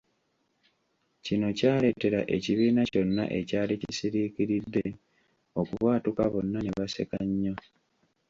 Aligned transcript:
Kino 1.25 1.47
ky’aleetera 1.57 2.21
ekibiina 2.35 2.81
kyonna 2.91 3.23
ekyali 3.39 3.73
kisiriikiridde 3.81 4.85
okubwatuka 5.59 6.23
bonna 6.33 6.59
ne 6.61 6.71
baseka 6.77 7.17
nnyo. 7.27 7.53